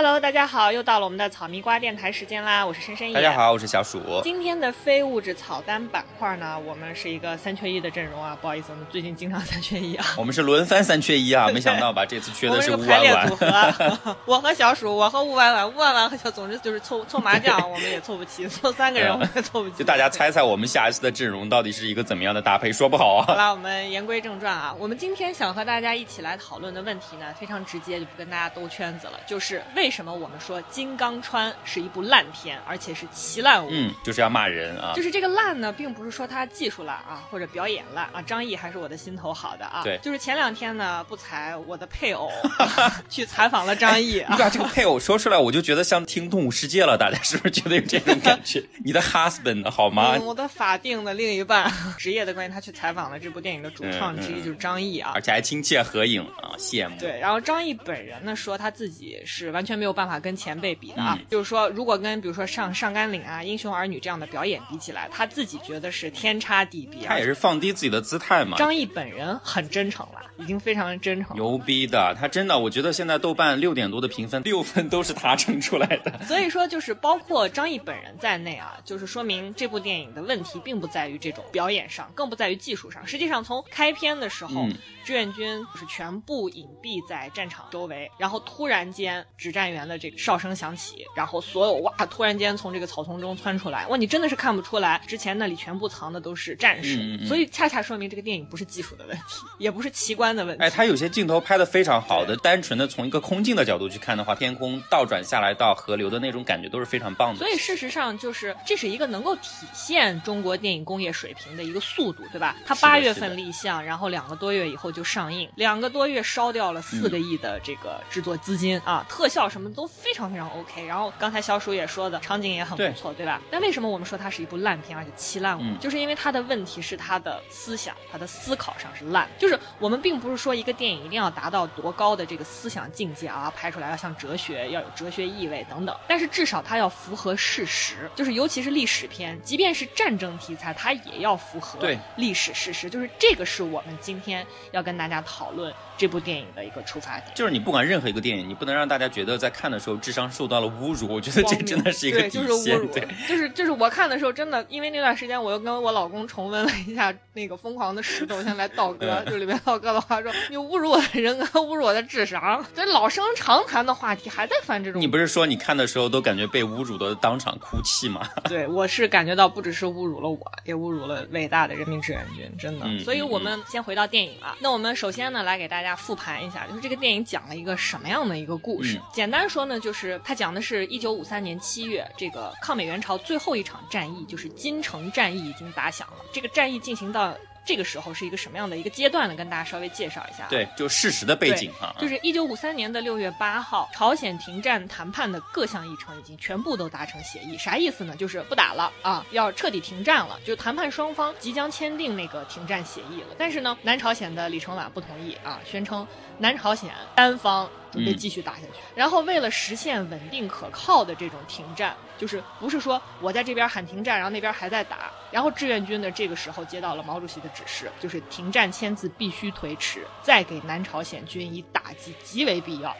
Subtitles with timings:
[0.00, 3.14] Hello，大家好，又到了我们的草蜜瓜电台时间啦，我是深深野。
[3.14, 3.32] 大家。
[3.32, 4.00] 好，我是小鼠。
[4.22, 10.06] 今天的非物质草单板块呢，我们是一个三缺一的阵容啊，不好意思，我们最近经常三缺一啊。
[10.16, 12.06] 我们是轮番三缺一啊， 没想到吧？
[12.06, 13.34] 这次缺的是排列婉婉组。
[13.34, 19.78] 合， 我和小鼠，我和吴婉婉，吴婉婉和小，总之就是凑凑麻将，我们也凑不齐，凑三个人我们也凑不齐。
[19.78, 22.72] 就大家猜猜我们下一次的阵容到底是一个怎么样的搭配？
[22.72, 23.24] 说不好啊。
[23.26, 33.74] 好了，我们言归正传啊，我们今天想和大家一起来讨论的问题呢，非常直接，就不跟大家兜圈子了，就是为什么我们说《金刚川》是一部烂片，而且是奇烂无比。
[33.76, 35.02] 嗯，就是要骂人啊就。
[35.02, 39.82] 是这个烂呢，并不是说他技术烂啊， 或者表演烂啊，张译还是我的心头好的啊。
[39.84, 42.30] 对就是前两天呢，不才我的配偶
[43.08, 44.36] 去采访了张译你啊。
[44.38, 46.96] 把这个配偶说出来，我就觉得像听《动物世界》了。
[46.98, 48.62] 大家是不是觉得有这种感觉？
[48.84, 50.24] 你的 husband 好吗嗯？
[50.26, 55.20] 我的法定的另一半，职业的关系，他去采访了这部电影的主创之一，嗯嗯就是张译啊而。
[55.20, 56.96] 且还亲切合影啊，羡慕。
[56.98, 67.06] 对，然后张译本人呢说他自己是完全没有办法跟前辈比的啊，嗯就是说如果跟比如说上上甘岭啊、英雄儿女这样的表演比起来，他自己觉得是天差地别。
[67.06, 68.56] 他也是放低自己的姿态嘛。
[68.58, 71.36] 张译本人很真诚了，已经非常真诚。
[71.36, 76.20] 牛逼的，他真的，我觉得现在豆瓣六点多的评分， 六分都是他撑出来的。
[76.24, 83.06] 所以说，就是包括张译本人在内啊，就是说明这部电影的问题并不在于这种表演上，更不在于技术上。
[83.06, 84.74] 实际上，从开篇的时候，嗯
[85.04, 99.22] 志愿军就是全部隐蔽在战场周围，然后突然间指战员的这个哨声响起，然后所有哇，突然间从这个草丛中窜出来，哇，你真的是看不出来，之前那里全部藏的都是战士，嗯嗯嗯所以恰恰说明这个电影不是技术的问题，
[99.58, 100.64] 也不是奇观的问题。
[100.64, 107.38] 哎，他有些镜头拍的非常好的，单纯的从一个空镜的角度去看的话，天空倒转下来到河流的那种感觉都是非常棒的。
[107.38, 112.56] 所以事实上，就是这是一个能够体现中国电影工业水平的一个速度，对吧？
[112.64, 120.84] 它八月份立项，然后两个多月以后就上映，两个多月烧掉了四个亿的这个制作资金、啊，特效什么都非常非常 OK。
[120.84, 123.40] 然后刚才小鼠也说的，场景也很不错，对吧？
[123.50, 125.62] 但为什么我们说它是一部烂片，而且七烂五？
[125.62, 129.28] 嗯就是因为它的问题是它的思想，它的思考上是烂。
[129.38, 135.96] 就是我们并不是说一个电影一定要达到多高的这个思想境界啊，拍出来要像哲学，要有哲学意味等等。
[136.06, 142.90] 但是至少它要符合事实，就是尤其是历史片，即便是战争题材，它也要符合对历史事实。
[142.90, 147.32] 就是这个是我们今天要跟大家讨论这部电影的一个出发点。
[147.34, 151.08] 就是你不管任何一个电影，你不能让大家觉得在看的时候智商受到了侮辱。
[151.08, 152.78] 我觉得这真的是一个对，底就是侮线。
[152.78, 165.00] 辱，对，就是就是我看的时候，真的，因为那段时间我又跟我老公重温了一下那个《疯狂的石头》，现在来道 哥，就里面道哥的话说，你侮辱我的人格，侮辱我的智商，这老生常谈的话题还在翻这种。
[165.00, 168.28] 你不是说你看的时候都感觉被侮辱的当场哭泣吗？
[168.48, 172.86] 对，我是感觉到不只是侮辱了我，也侮辱了伟大的人民志愿军，真的。
[172.86, 178.96] 嗯所以我们先回到电影啊，那我们首先呢来给大家复盘一下，就是这个电影讲了一个什么样的一个故事。
[178.98, 186.16] 嗯简单说呢，就是它讲的是一九五三年七月，这个抗美援朝最后一场战役，就是金城战役已经打响了。
[186.32, 187.36] 这个战役进行到
[187.68, 189.34] 这个时候是一个什么样的一个阶段呢？
[189.34, 190.46] 跟大家稍微介绍一下啊。
[190.48, 191.94] 对，就事实的背景啊。
[192.00, 198.16] 就是一九五三年的六月八号，朝鲜停战谈判的各项议程已经全部都达成协议，啥意思呢？
[198.16, 203.36] 就是不打了啊，要彻底停战了，就谈判双方即将签订那个停战协议了。
[203.36, 206.06] 但是呢，南朝鲜的李承晚不同意啊，宣称
[206.38, 208.80] 南朝鲜单方准备继续打下去。
[208.94, 222.94] 然后为了实现稳定可靠的这种停战，就是不是说我在这边喊停战，然后那边还在打，然后志愿军呢这个时候接到了毛主席的指示，就是停战签字必须推迟，再给南朝鲜军以打击极为必要。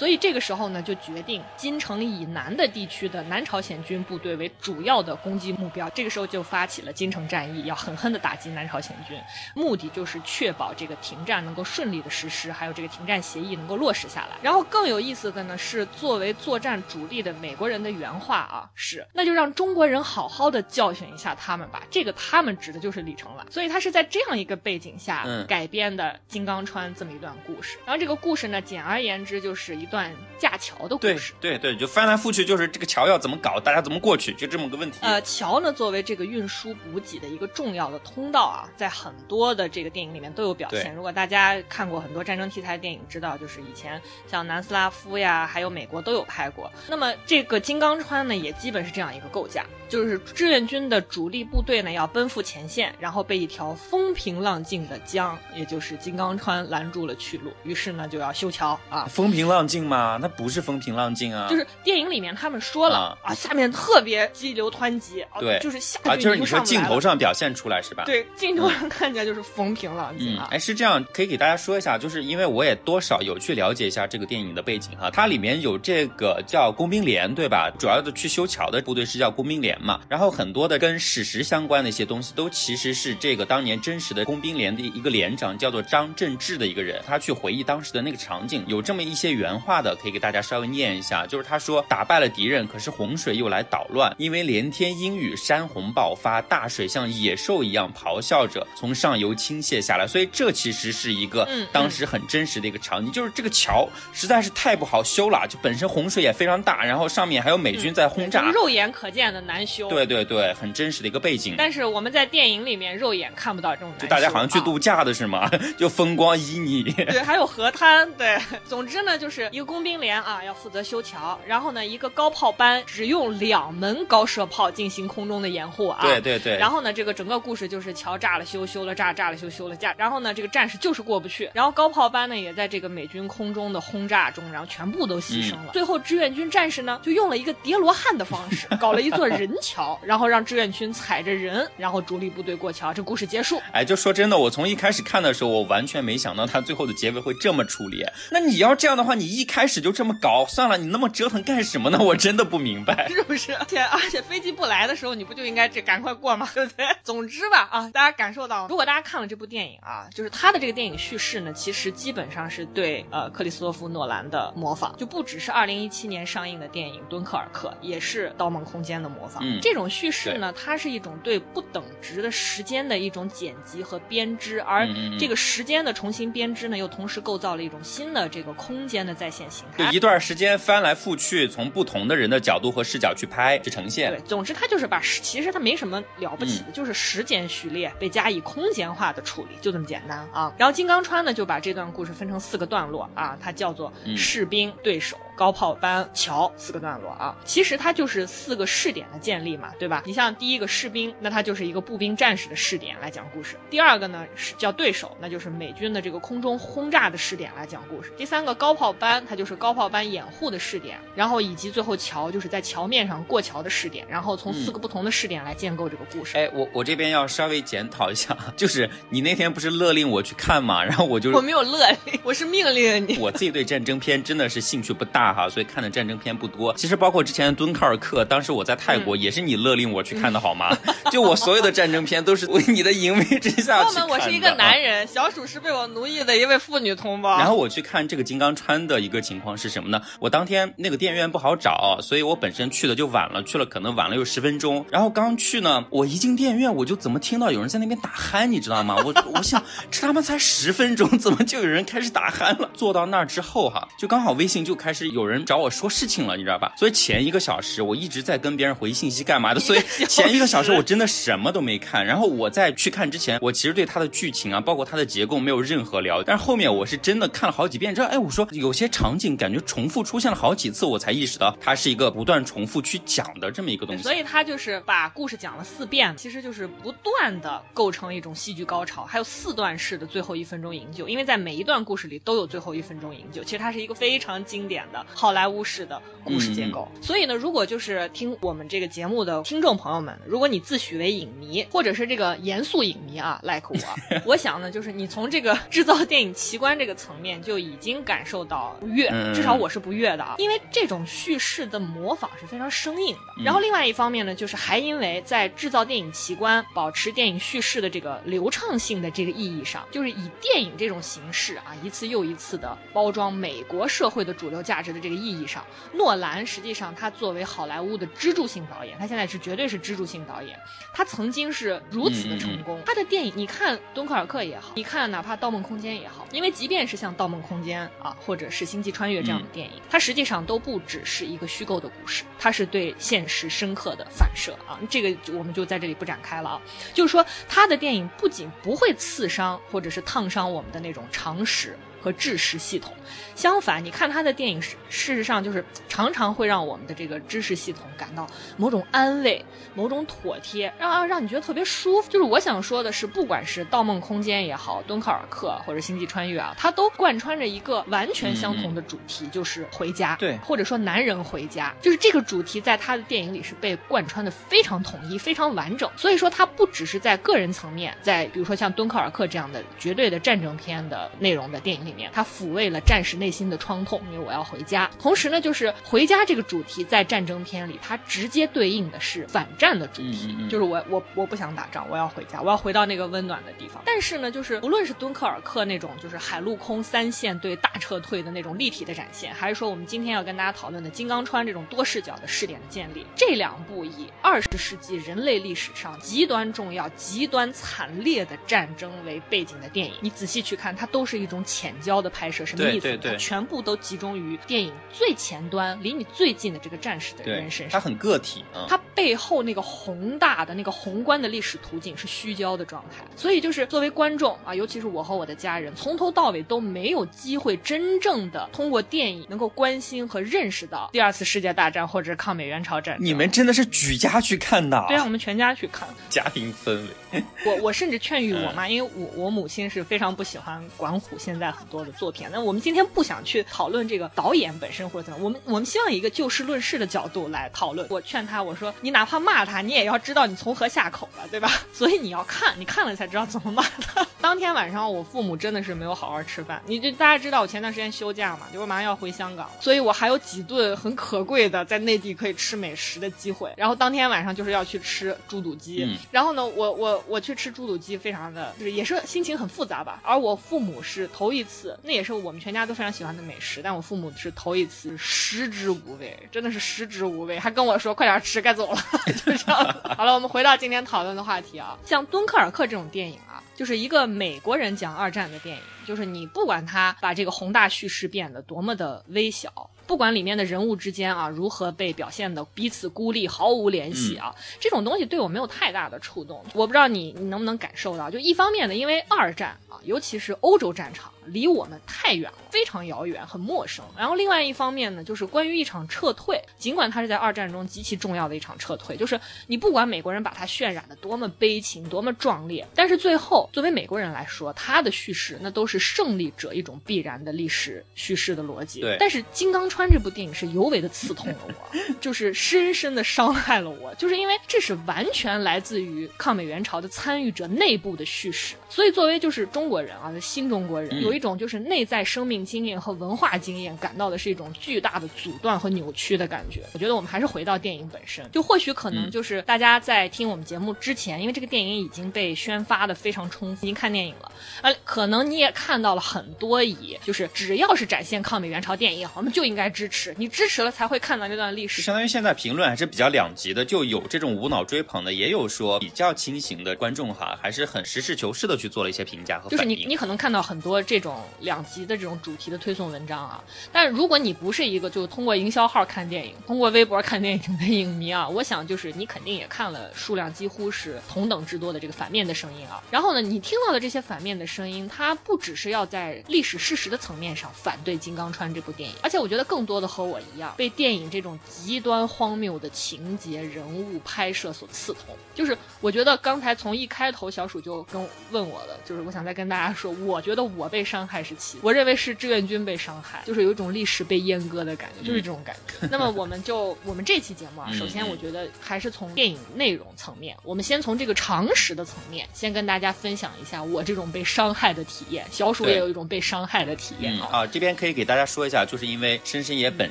[0.00, 5.90] 所以这个时候呢，就决定金城以南的地区的南朝鲜军部队为主要的攻击目标。
[5.90, 9.18] 这个时候就发起了金城战役，要狠狠地打击南朝鲜军，
[9.54, 14.38] 目的就是确保这个停战能够顺利的实施，还有这个停战协议能够落实下来。
[14.40, 21.82] 然后更有意思的呢是，作为作战主力的美国人的原话啊是，那就让中国人好好的教训一下他们吧。
[21.90, 27.76] 这个他们指的就是李承晚，所以他是在这样一个背景下嗯改编的《金刚川》这么一段故事。
[27.84, 31.34] 然后这个故事呢，简而言之就是一段架桥的故事。
[31.40, 34.98] 对对，就翻来覆去就是这个桥要怎么搞，大家怎么过去，就这么个问题。
[35.02, 40.94] 呃，桥呢，作为这个运输补给的一个重要的通道啊，在很多的这个电影里面都有表现。
[40.94, 46.70] 如果大家看过很多战争题材电影，知道就是以前像南斯拉夫呀，还有美国都有拍过。
[46.88, 59.06] 那么这个金刚川呢，也基本是这样一个构架，就是志愿军的主力部队呢要奔赴前线，然后被一条风平浪静的江，也就是金刚川拦住了去路，于是呢就要修桥啊。
[59.10, 60.18] 风平浪静吗？
[60.20, 68.04] 那不是风平浪静啊，就是电影里面他们说了啊下面特别激流湍急，啊对就是下啊，就是你说镜头上表现出来是吧？。
[68.04, 70.48] 对，镜头上看起来就是风平浪静啊，。
[70.50, 77.70] 嗯哎，是这样，可以给大家说一下，就是因为我也多少有去了解一下这个电影的背景哈，它里面有这个叫工兵连，对吧？
[77.78, 109.88] 主要的去修桥的部队是叫工兵连嘛，然后很多的跟史实相关的一些东西，都其实是这个当年真实的工兵连的一个连长叫做张正志的一个人，他去回忆当时的那个场景，有这么一些原话的，可以给大家稍微念一下，就是他说打败了敌人，可是洪水又来捣乱，因为连天阴雨，山洪爆发，大水像野兽一样咆哮着从上游倾泻下来，所以这其实是一个嗯当时很真实的一个场景，就是这个桥实在是太不好修了，就本身洪水也非常大，然后上面还有美军在轰炸，就是肉眼可见的难修。
[109.88, 111.54] 对对对，很真实的一个背景。
[111.58, 115.50] 但是我们在电影里面肉眼看不到这种，就大家好像去啊度假的是吗？
[115.76, 116.94] 就风光旖旎。
[116.94, 125.98] 对，还有河滩，对，总之呢，就是一个工兵连啊，要负责修桥，然后呢，一个高炮班只用两门高射炮进行空中的掩护啊。
[126.02, 129.92] 对对对，然后呢，这个整个故事就是桥炸了修，修了炸，炸了修，修了架。
[129.98, 131.50] 然后呢，这个战士就是过不去。
[131.52, 135.70] 然后高炮班呢，也在这个美军空中的轰炸中，然后全部都牺牲了。
[135.72, 142.92] 最后志愿军战士呢，就用了一个叠罗汉的方式，搞了一座人桥，然后让志愿军踩着人，然后主力部队过桥。
[142.94, 143.60] 这故事结束。
[143.72, 148.04] 哎，就说真的，我从一开始看的时候，我完全没想到他最后的结尾会这么处理。
[148.30, 151.98] 那你要这样的话，你一开始就这么搞，算了，你那么折腾干什么呢？
[151.98, 153.08] 我真的不明白。
[153.10, 153.54] 是不是？
[153.54, 156.48] 而且而且飞机不来的时候，你不就应该这赶快过吗？
[156.54, 156.86] 对不对？
[157.02, 169.42] 总之吧，啊，大家感受到，如果大家看了这部电影啊，就是他的这个电影叙事呢，其实基本上是对呃克里斯托弗诺兰的模仿，就不只是二零一七年上映的电影《敦刻尔克》，也是《盗梦空间》的模仿。
[169.44, 174.86] 嗯这种叙事呢，它是一种对不等值的时间的一种剪辑和编织，而
[175.18, 179.84] 这个时间的重新编织呢，又同时构造了一种新的这个空间的再现形态。
[179.84, 184.20] 就一段时间翻来覆去，从不同的人的角度和视角去拍，去呈现对，。
[184.22, 190.52] 总之他就是把时，其实他没什么了不嗯起的，就是时间序列被加以空间化的处理，就这么简单啊。
[190.58, 197.34] 然后金刚川呢就把这段故事分成四个段落啊，它叫做嗯士兵、对手、高炮班、桥四个段落啊。
[197.46, 200.02] 其实它就是四个试点的建立嘛，对吧？
[200.04, 216.36] 你像第一个士兵，那它就是一个步兵战士的试点来讲故事；第二个呢是叫对手，那就是美军的这个空中轰炸的试点来讲故事；第三个高炮班，它就是高炮班掩护的试点，然后以及最后桥就是在桥面上过桥的试点，然后从四个不同的试点来建构这个故事。
[216.36, 223.16] 哎，我我这边要稍微检讨一下， 就是你那天不是勒令我去看嘛，然后我就我没有勒令，我是命令你。
[223.18, 226.72] 我自己对战争片真的是兴趣不大哈，所以看的战争片不多。
[226.74, 230.76] 其实包括之前的敦刻尔克，当时我在泰国也是你勒令我去看的好吗？
[231.10, 234.00] 就我所有的战争片都是为你的淫威之下去看的。
[234.00, 237.38] 朋友们，我是一个男人，小鼠是被我奴役的一位妇女同胞。
[237.38, 240.00] 然后我去看这个金刚川的一个情况是什么呢？
[240.20, 244.84] 我当天那个电影院不好找，所以我本身去的就晚了，去了可能晚了有十分钟。
[244.90, 248.96] 然后刚去呢，我一进电影院我就怎么听到有人在那边打鼾，你知道吗？
[249.04, 252.70] 我我想这他妈才十分钟，怎么就有人开始打鼾了？
[252.74, 256.72] 坐到那儿之后哈，就刚好微信就开始有人找我说事情了，你知道吧？
[256.76, 262.04] 所以前一个小时我一直在跟别人回信息干嘛的，所以前一个小时我真的什么都没看。
[262.04, 274.02] 然后我在去看之前，我其实对它的剧情啊，包括它的结构没有任何了解，但是后面我是真的看了好几遍之后，哎，我说有些场景感觉重复出现了好几次，我才意识到它是一个不断重复去讲的这么一个东西。
[274.02, 286.86] 所以它就是把故事讲了四遍，其实就是不断的构成一种戏剧高潮，还有四段式的最后一分钟营救，因为在每一段故事里都有最后一分钟营救，其实它是一个非常经典的好莱坞式的故事结构。
[287.00, 293.78] 所以呢，如果就是听我们这个节目的听众朋友们，如果你自诩为影迷，或者是这个严肃影迷啊，like 我，
[294.26, 303.20] 我想呢，就是你从这个制造电影奇观这个层面就已经感受到不悦，嗯至少我是不悦的啊，因为这种叙事的模仿是非常生硬的。
[303.38, 320.58] 嗯然后另外一方面呢，就是还因为在制造电影奇观、保持电影叙事的这个流畅性的这个意义上，就是以电影这种形式啊，一次又一次的包装美国社会的主流价值值的这个意义上，诺兰实际上他作为好莱坞的支柱性导演，他现在是绝对是支柱性导演。
[320.92, 334.78] 他曾经是如此的成功，他的电影，你看《敦刻尔克》也好，你看哪怕《盗梦空间》也好，因为即便是像《盗梦空间》啊，或者是《星际穿越》这样的电影，它实际上都不只是一个虚构的故事，它是对现实深刻的反射啊。
[334.90, 336.60] 这个我们就在这里不展开了啊。
[336.92, 341.78] 就是说，他的电影不仅不会刺伤或者是烫伤我们的那种常识。
[342.00, 342.92] 和知识系统，
[343.34, 348.26] 相反，你看他的电影，事事实上就是常常会让我们的这个知识系统感到
[348.56, 352.10] 某种安慰、某种妥帖，让让你觉得特别舒服。
[352.10, 365.90] 就是我想说的是，不管是《盗梦空间》也好，《敦刻尔克》或者《星际穿越》啊，它都贯穿着一个完全相同的主题，就是回家，对，或者说男人回家，就是这个主题在他的电影里是被贯穿的非常统一、非常完整。
[365.96, 371.89] 所以说，他不只是在个人层面，在比如说像《敦刻尔克》这样的绝对的战争片的内容的电影里。
[371.90, 374.88] 里面，他抚慰了战士内心的创痛，因为我要回家。
[374.98, 383.82] 同时呢，就是回家这个主题在战争片里，它直接对应的是反战的主题，就是我我我不想打仗，我要回家，我要回到那个温暖的地方。
[383.84, 401.70] 但是呢，就是无论是敦刻尔克那种就是海陆空三线对大撤退的那种立体的展现，还是说我们今天要跟大家讨论的金刚川这种多视角的视点的建立，这两部以二十世纪人类历史上极端重要、极端惨烈的战争为背景的电影，你仔细去看，它都是一种浅。
[401.80, 402.98] 焦的拍摄什么意思？
[403.18, 407.80] 全部都集中于电影最前端，离你最近的这个战士的人身上。
[407.80, 413.04] 他很个体，他背后那个宏大的、那个宏观的历史图景是虚焦的状态。
[413.16, 423.04] 所以，就是作为观众啊，尤其是我和我的家人，从头到尾都没有机会真正的通过电影能够关心和认识到第二次世界大战或者抗美援朝战争。
[423.04, 424.84] 你们真的是举家去看的？
[424.88, 426.90] 对啊，我们全家去看，家庭氛围。
[427.46, 431.66] 我我甚至劝喻我妈，因为我我母亲是非常不喜欢管虎现在很。
[431.70, 437.86] 多的作品，那我们今天不想去讨论这个导演本身或者怎么，我们我们希望一个就事论事的角度来讨论。
[437.88, 441.50] 我劝他，我说你哪怕骂他，你也要知道你从何下口了，对吧？
[441.72, 444.06] 所以你要看，你看了才知道怎么骂他。
[444.20, 446.62] 当天晚上，我父母真的是没有好好吃饭。
[446.66, 453.52] 你就大家知道，我前段时间休假嘛，就我马上要回香港，所以我还有几顿很可贵的在内地可以吃美食的机会。
[453.56, 460.00] 然后当天晚上就是要去吃猪肚鸡，然后呢，我我我去吃猪肚鸡，非常的就是也是心情很复杂吧。
[460.04, 461.78] 而我父母是头一次。
[461.82, 468.78] 那也是我们全家都非常喜欢的美食，但我父母是头一次食之无味，真的是食之无味，还跟我说快点吃，该走了，
[469.24, 469.76] 就这样。
[469.96, 479.68] 好了，我们回到今天讨论的话题啊，像《敦刻尔克》这种电影啊，就是一个美国人讲二战的电影，就是你不管他把这个宏大叙事变得多么的微小。
[479.86, 486.42] 不管里面的人物之间啊如何被表现的彼此孤立毫无联系啊，这种东西对我没有太大的触动。
[486.54, 493.84] 我不知道你你能不能感受到，就一方面呢，因为二战啊，尤其是欧洲战场离我们太远了，非常遥远，很陌生。
[493.98, 508.80] 然后另外一方面呢，就是关于一场撤退，尽管它是在二战中极其重要的一场撤退，就是你不管美国人把它渲染的多么悲情、多么壮烈，但是最后作为美国人来说，他的叙事那都是胜利者一种必然的历史叙事的逻辑。
[508.80, 509.90] 对，但是金刚川。
[509.90, 526.62] 这部电影是尤为的刺痛了我， 就是深深的伤害了我，就是因为这是完全来自于抗美援朝的参与者内部的叙事，所以作为就是中国人啊，新中国人，有一种就是内在生命经验和文化经验感到的是一种巨大的阻断和扭曲的感觉。
[526.72, 534.30] 我觉得我们还是回到电影本身，就或许可能就是大家在听我们节目之前，因为这个电影已经被宣发的非常充分，已经看电影了，
[534.62, 539.70] 呃，可能你也看到了很多以就是只要是展现抗美援朝电影，我们就应该。
[539.72, 540.12] 支持。
[540.18, 553.42] 你支持了才会看到这段历史，相当于现在评论还是比较两极的，就有这种无脑追捧的，也有说比较清醒的观众哈，还是很实事求是的去做了一些评价和就是你你可能看到很多这这种两极的这种主题的推送文章啊，
[553.72, 562.82] 但是如果你不是一个就通过营销号看电影，通过微博看电影的影迷啊，我想就是你肯定也看了数量几乎是同等之多的这个反面的声音啊。
[562.90, 569.60] 然后呢，你听到的这些反面的声音，它不只是要在历史事实的层面上反对《金刚川》这部电影，而且我觉得更。
[569.60, 575.14] 更多的和我一样，被电影这种极端荒谬的情节、人物拍摄所刺痛。
[575.34, 585.86] 就是我觉得刚才从一开头，小鼠就跟问我的，就是我想再跟大家说，我觉得我被伤害是其，我认为是志愿军被伤害，就是有一种历史被阉割的感觉，就是这种感觉。
[585.88, 595.24] 那么我们就我们这期节目啊，首先我觉得还是从电影内容层面，我们先从这个常识的层面，先跟大家分享一下我这种被伤害的体验。
[595.30, 597.28] 小鼠也有一种被伤害的体验嗯啊。
[597.30, 599.88] 啊，这边可以给大家说一下，就是因为深深爷本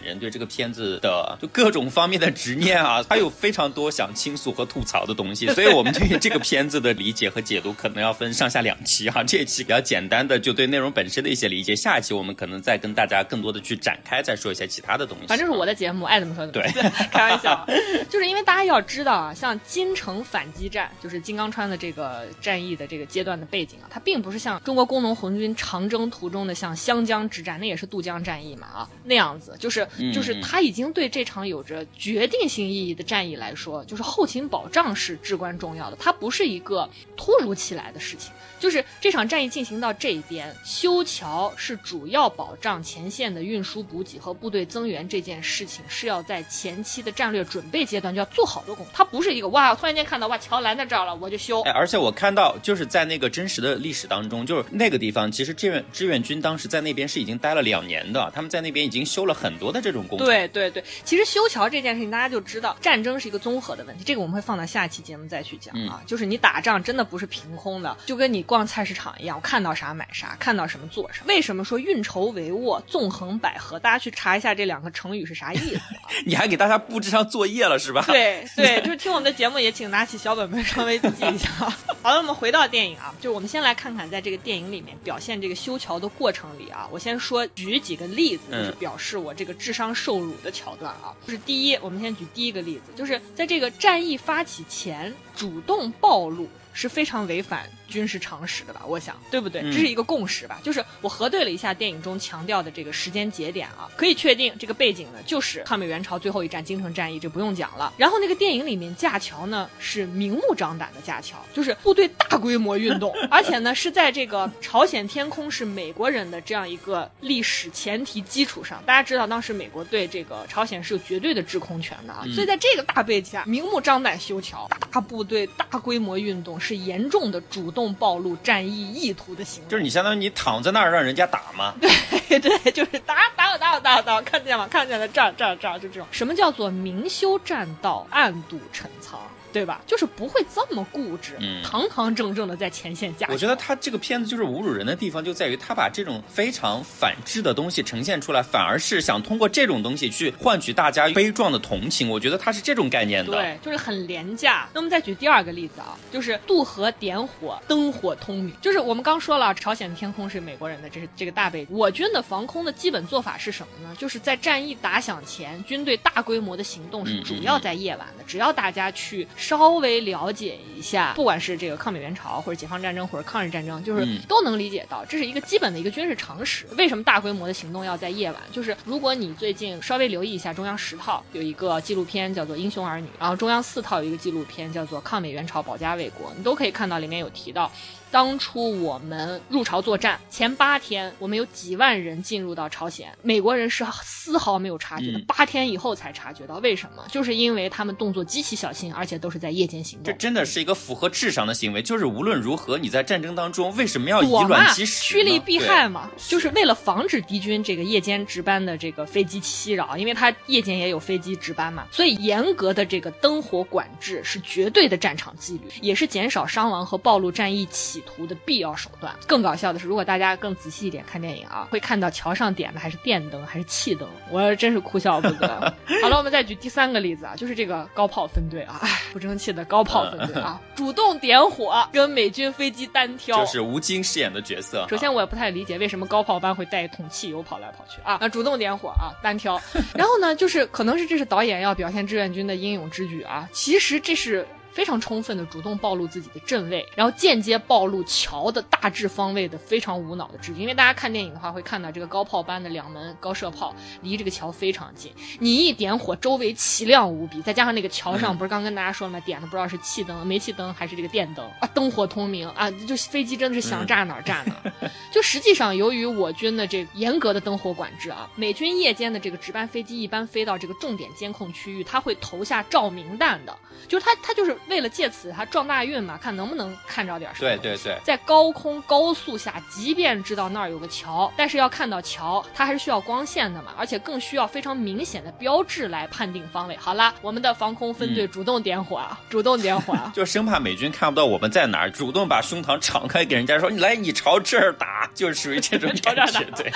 [0.03, 15.27] 人对这个片子的就各种方面的执念啊，他有非常多想倾诉和吐槽的东西，所以我们对于这个片子的理解和解读可能要分上下两期哈、这一期比较简单的就对内容本身的一些理解，下一期我们可能再跟大家更多的去展开，再说一些其他的东西。
[15.27, 16.89] 反正是我的节目，爱怎么说怎么对说。
[17.11, 17.65] 开玩笑，
[18.09, 38.31] 就是因为大家要知道啊，像金城反击战，就是金刚川的这个战役的这个阶段的背景啊，它并不是像中国工农红军长征途中的像湘江之战，那也是渡江战役嘛啊那样子，就是嗯就是他已经对这场有着决定性意义的战役来说，就是后勤保障是至关重要的，它不是一个突如其来的事情。
[38.59, 48.91] 就是这场战役进行到这一边，修桥是主要保障前线的运输补给和部队增援这件事情，是要在前期的战略准备阶段就要做好多功夫。
[48.93, 51.59] 它不是一个哇，突然间看到哇桥拦在这儿了，我就修。
[51.63, 60.25] 哎，而且我看到，就是在那个真实的历史当中，就是那个地方，其实志愿志愿军当时在那边是已经待了两年的，他们在那边已经修了很多的这种工程。
[60.25, 66.01] 对对对，其实修桥这件事情，大家就知道战争是一个综合的问题，这个我们会放到下期节目再去讲啊。
[66.07, 71.25] 就是你打仗真的不是凭空的，就跟你逛菜市场一样，我看到啥买啥，看到什么做什么。
[71.27, 73.79] 为什么说运筹帷幄、纵横捭阖？
[73.79, 76.07] 大家去查一下这两个成语是啥意思啊？
[76.25, 78.05] 你还给大家布置上作业了是吧？
[78.07, 81.49] 对对， 就是听我们的节目也请拿起小本本稍微记一下。
[82.01, 91.11] 好了，我们回到电影啊，就是我们先来看看在这个电影里面表现这个修桥的过程里啊，我先说举几个例子，就是嗯表示我这个智商受辱的桥段啊。
[91.25, 96.47] 就是第一，我们先举第一个例子，就是在这个战役发起前主动暴露。
[96.71, 98.81] 是非常违反军事常识的吧？
[98.87, 99.61] 我想，对不对？
[99.61, 100.59] 嗯这是一个共识吧？
[100.63, 107.93] 就是我核对了一下电影中强调的这个时间节点啊，可以确定这个背景呢就是抗美援朝最后一战京城战役，这不用讲了。
[107.97, 129.69] 然后那个电影里面架桥呢是明目张胆的架桥，就是部队大规模运动， 而且呢是在这个朝鲜天空是美国人的这样一个历史前提基础上，大家知道当时美国对这个朝鲜是有绝对的制空权的啊，所以在这个大背景下，明目张胆修桥，大部队大规模运动是严重的主动暴露战役意图的行为。
[129.69, 131.73] 就是你相当于你躺在那儿让人家打吗。
[131.81, 134.67] 对 对，就是打打我打我打我打我，看见吗？
[134.69, 136.07] 看见了，这儿这儿这儿，就这种。
[136.11, 139.19] 什么叫做明修栈道，暗度陈仓？
[139.51, 139.81] 对吧？
[139.85, 143.27] 就是不会这么固执，嗯堂堂正正的在前线架。
[143.31, 152.09] 我觉得他这个片子就是侮辱人的地方，就在于他把这种非常反智的东西呈现出来，反而是想通过这种东西去换取大家悲壮的同情。
[152.09, 153.31] 我觉得他是这种概念的。
[153.31, 154.67] 对，就是很廉价。
[154.73, 158.53] 那我们再举第二个例子啊，就是渡河点火，灯火通明。
[158.61, 161.75] 就是我们刚说了，朝鲜的天空是美国人的，这是这个大背景。
[161.75, 163.95] 我军的防空的基本做法是什么呢？
[163.97, 168.23] 就是在战役打响前，军队大规模的行动是嗯主要在夜晚的。
[168.25, 176.67] 只要大家去稍微了解一下，不管是这个抗美援朝或者解放战争或者抗日战争，就是嗯都能理解到，这是一个基本的一个军事常识。
[176.77, 178.41] 为什么大规模的行动要在夜晚？
[178.51, 187.71] 就是如果你最近稍微留意一下中央十套有一个纪录片叫做《英雄儿女》，然后中央四套有一个纪录片叫做《抗美援朝保家卫国》，你都可以看到里面有提到。
[188.11, 196.55] 当初我们入朝作战前八天，我们有几万人进入到朝鲜，美国人是丝毫没有察觉的嗯，八、天以后才察觉到。
[196.57, 197.05] 为什么？
[197.11, 200.05] 就是因为他们动作极其小心，而且都是在夜间行动。
[200.05, 201.81] 这真的是一个符合智商的行为。
[201.81, 205.13] 就是无论如何，你在战争当中为什么要以卵击，石？
[205.13, 217.65] 趋利避害嘛，就是为了防止敌军这个夜间值班的这个飞机袭扰，因为他夜间也有飞机值班嘛，所以严格的这个灯火管制是绝对的战场纪律，也是减少伤亡和暴露战役
[217.99, 219.13] 企图的必要手段。
[219.27, 225.47] 更搞笑的是，如果大家更仔细一点看电影啊，会看到桥上点的还是电灯还是气灯，我真是哭笑不得。
[226.01, 234.85] 好了，我们再举第三个例子啊，就是这个高炮分队啊，唉， 不争气的高炮分队啊， 主动点火跟美军飞机单挑，就是吴京饰演的角色。
[234.89, 239.59] 首先，我也不太理解为什么高炮班会带一桶汽油跑来跑去啊，啊，主动点火啊，单挑。
[239.93, 244.47] 然后呢，就是可能是这是导演要表现志愿军的英勇之举啊，其实这是。
[244.71, 250.61] 非常充分的主动暴露自己的阵位，然后间接暴露桥的大致方位的非常无脑的之举。
[250.61, 259.19] 因为大家看电影的话，会看到这个高炮班的两门高射炮离这个桥非常近，你一点火，周围奇亮无比，再加上那个桥上不是刚跟大家说了吗？
[259.21, 264.89] 点的不知道是气灯、煤气灯还是这个电灯啊，灯火通明啊，就飞机真的是想炸哪儿炸哪儿。
[265.11, 277.49] 就实际上，由于我军的这严格的灯火管制啊，美军夜间的这个值班飞机一般飞到这个重点监控区域，它会投下照明弹的，就是它它就是为了借此他撞大运嘛，看能不能看着点什么。
[277.49, 286.75] 对对对，在高空高速下，即便知道那儿有个桥，但是要看到桥，它还是需要光线的嘛，而且更需要非常明显的标志来判定方位。
[286.77, 289.93] 好啦，我们的防空分队主动点火，啊，主动点火。
[289.93, 296.39] 啊 就生怕美军看不到我们在哪儿，主动把胸膛敞开给人家说：“你来，你朝这儿打。”就是属于这种感觉。
[296.55, 296.71] 对，